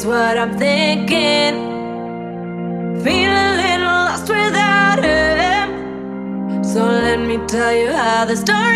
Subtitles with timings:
[0.00, 1.54] is what I'm thinking.
[3.04, 6.64] Feel a little lost without him.
[6.64, 8.69] So let me tell you how the story.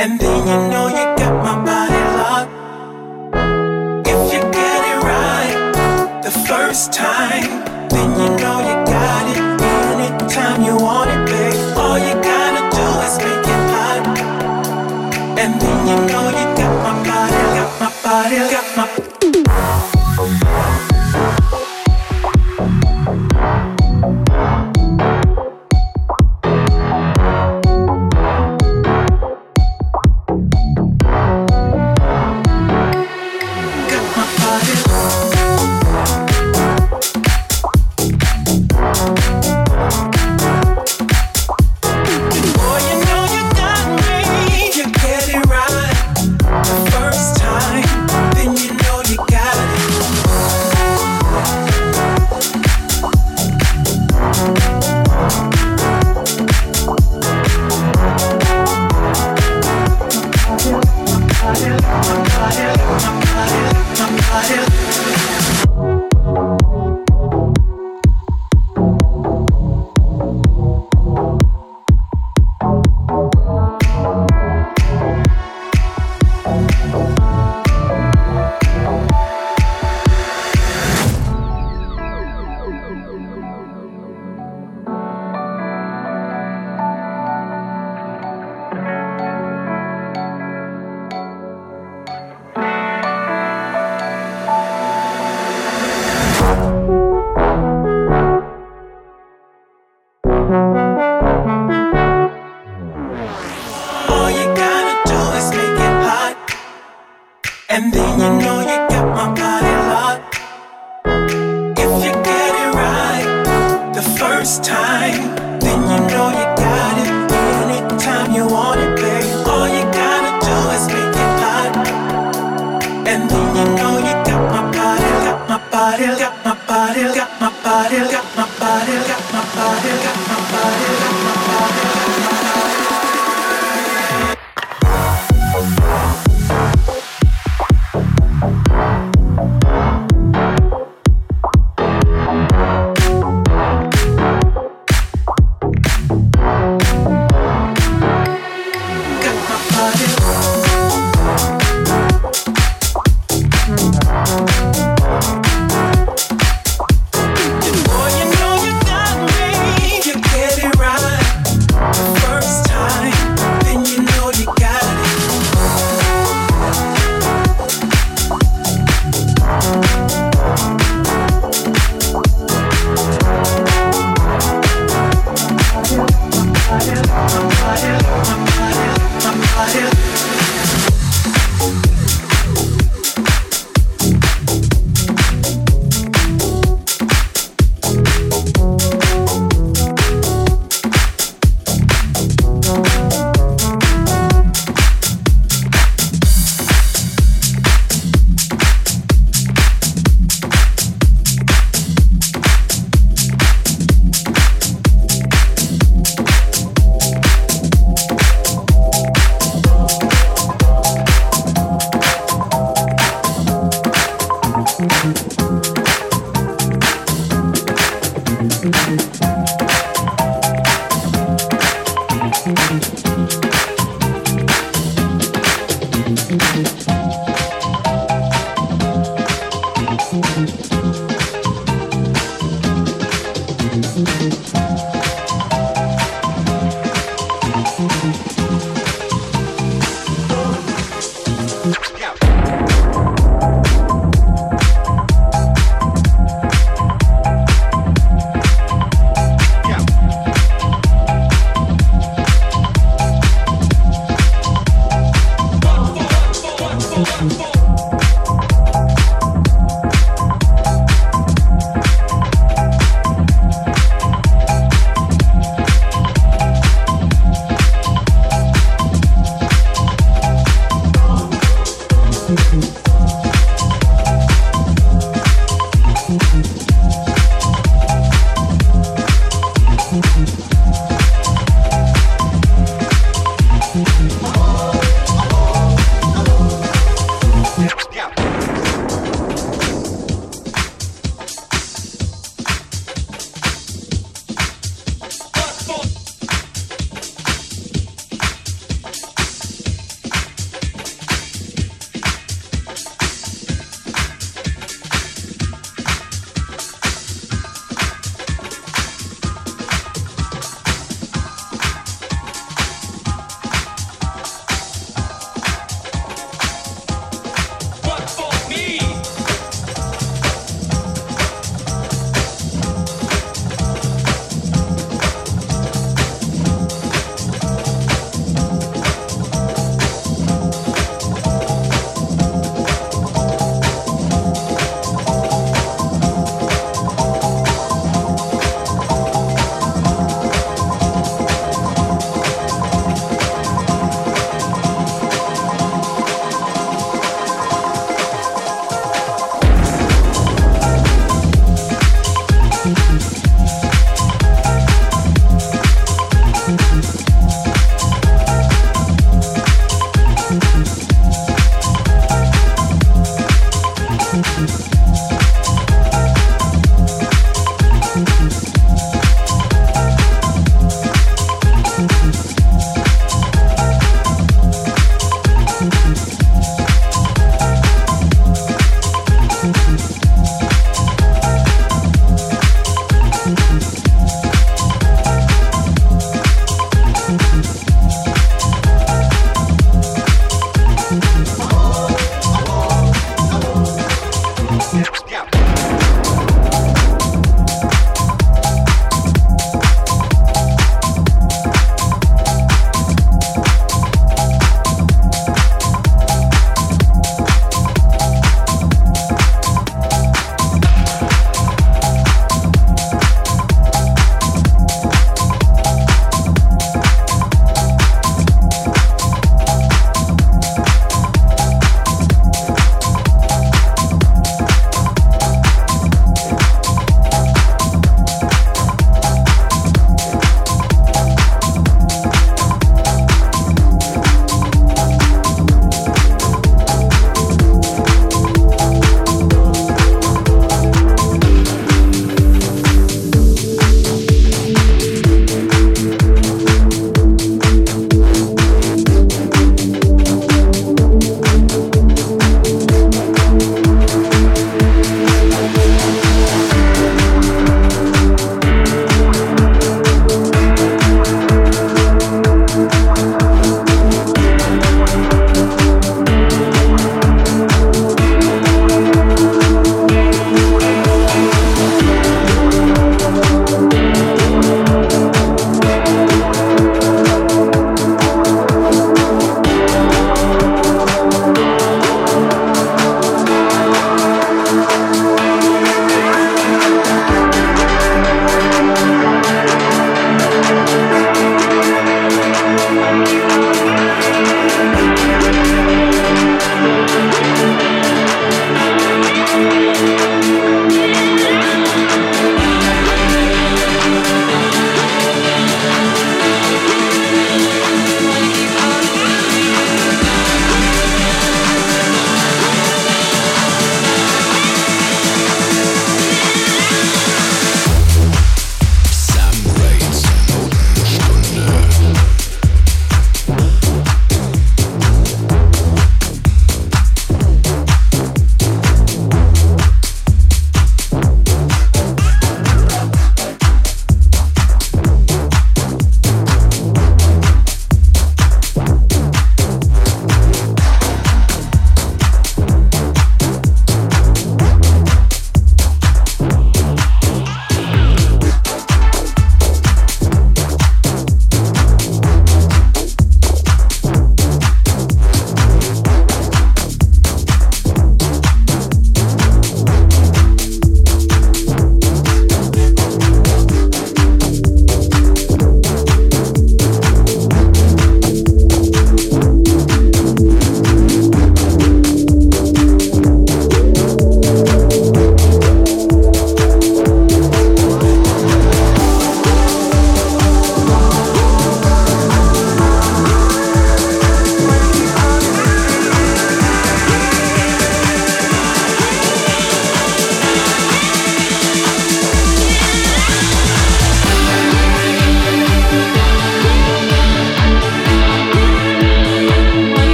[0.00, 2.52] And then you know you got my body locked.
[4.06, 9.42] If you get it right the first time, then you know you got it.
[9.90, 14.04] Anytime you want it, babe, all you gotta do is make it hot.
[15.36, 16.17] And then you know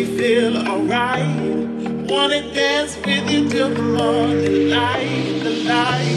[0.00, 1.26] me feel alright.
[2.08, 6.09] Wanna dance with you till the morning light, the light.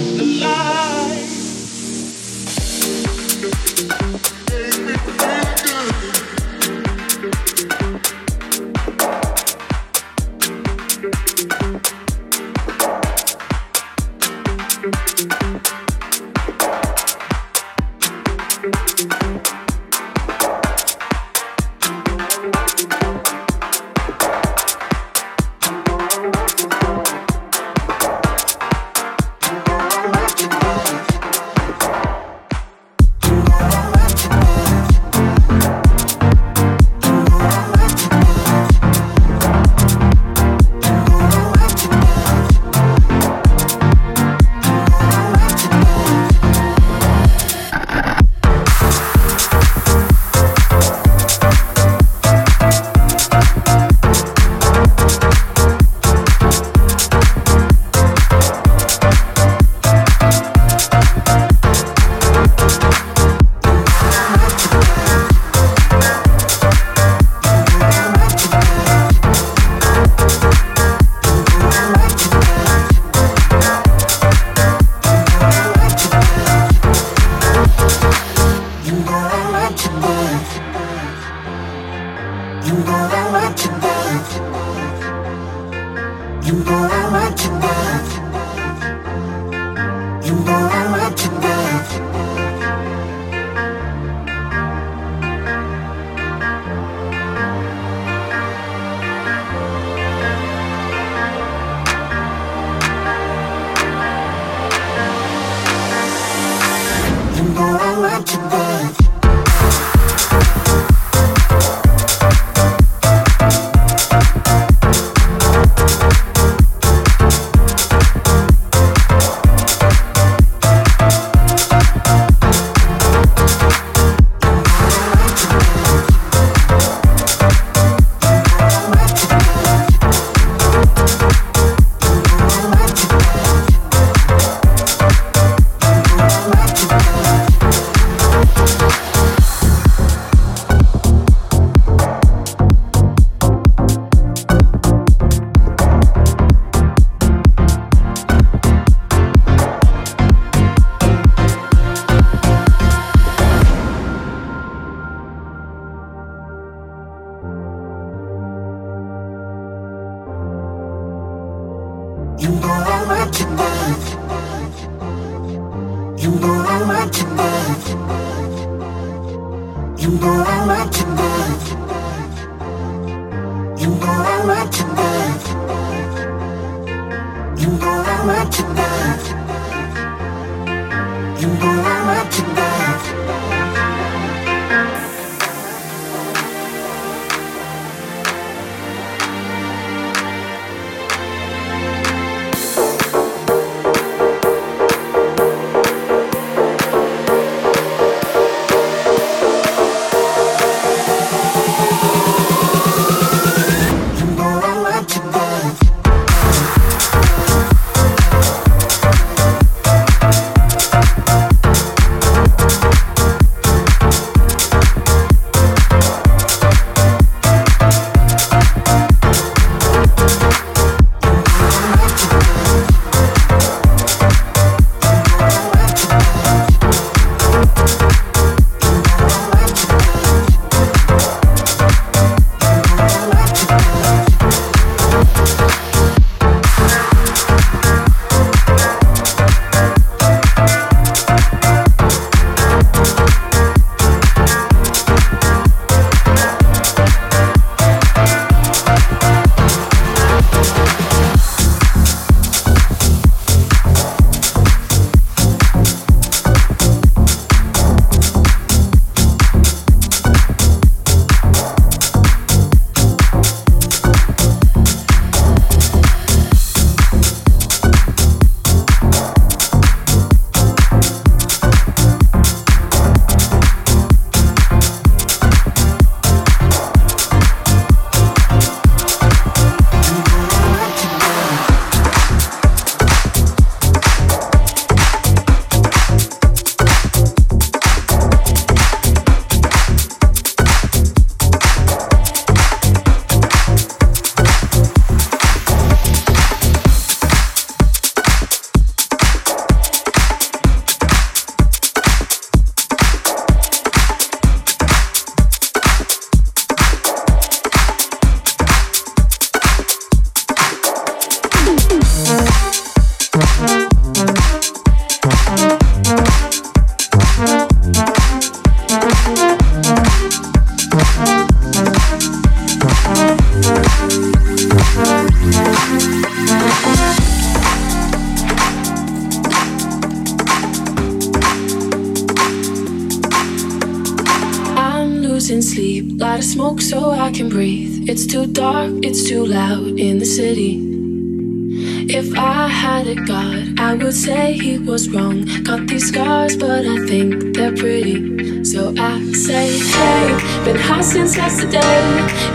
[350.66, 352.00] Been high since yesterday.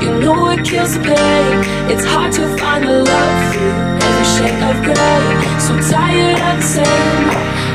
[0.01, 1.64] You know it kills the pain.
[1.91, 3.72] It's hard to find the love through
[4.07, 5.22] every shade of gray.
[5.59, 7.26] So tired of the same.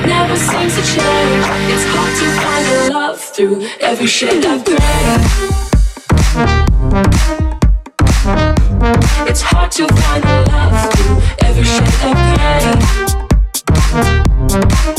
[0.08, 1.46] Never seems to change.
[1.74, 5.04] It's hard to find the love through every shade of gray.
[9.30, 12.16] It's hard to find the love through every shade of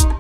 [0.01, 0.14] gray.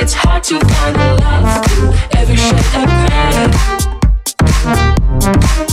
[0.00, 2.88] It's hard to find a love to every shade of
[5.62, 5.67] gray.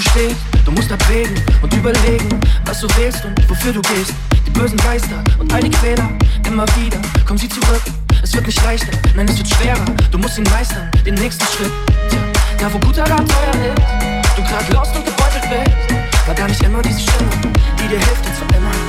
[0.00, 0.36] du stehst.
[0.64, 2.28] Du musst abwägen und überlegen,
[2.64, 4.14] was du willst und wofür du gehst.
[4.46, 6.08] Die bösen Geister und all die Quäler,
[6.46, 7.82] immer wieder kommen sie zurück.
[8.22, 9.84] Es wird nicht leichter, nein, es wird schwerer.
[10.10, 11.72] Du musst ihn meistern, den nächsten Schritt.
[12.08, 12.18] Tja,
[12.58, 16.62] da wo guter Rat teuer ist, du gerade lost und gebeutelt bist, war gar nicht
[16.62, 17.30] immer diese Stimme,
[17.78, 18.79] die dir hilft, zu immer.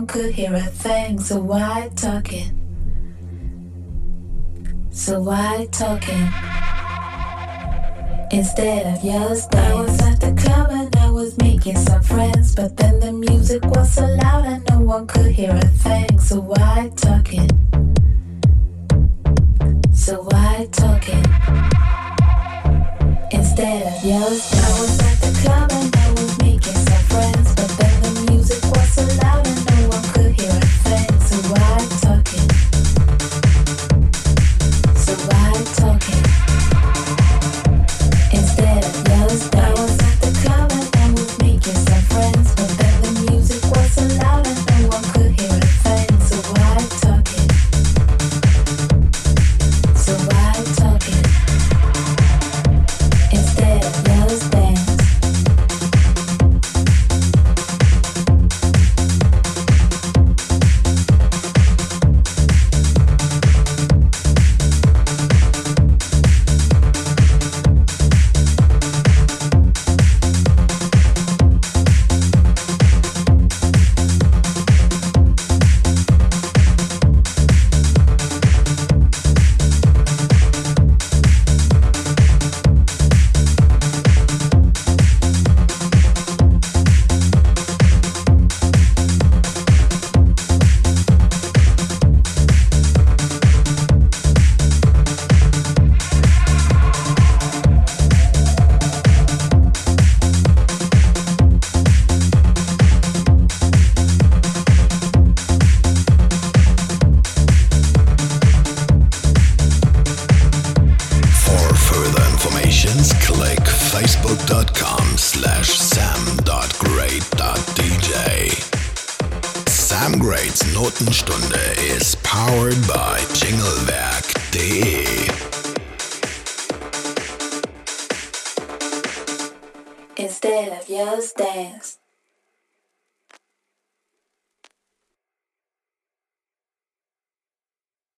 [0.00, 2.56] one could hear a thing, so why talking?
[4.90, 6.26] So why talking?
[8.32, 9.62] Instead of your stuff.
[9.62, 13.62] I was at the club and I was making some friends, but then the music
[13.66, 17.50] was so loud and no one could hear a thing, so why talking?
[19.92, 21.26] So why talking?
[23.32, 25.29] Instead of your stuff.